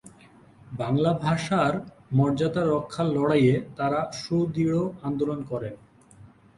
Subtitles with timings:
[0.71, 1.73] বাংলা ভাষার
[2.13, 5.75] মর্যাদা রক্ষার লড়াইয়ে তারা সুদৃঢ় আন্দোলন করেন।